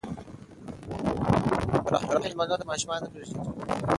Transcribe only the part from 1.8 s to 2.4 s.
رحیم